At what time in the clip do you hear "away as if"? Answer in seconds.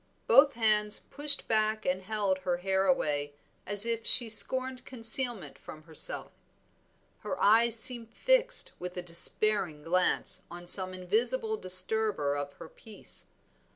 2.87-4.03